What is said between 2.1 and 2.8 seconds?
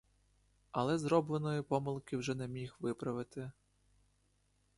вже не міг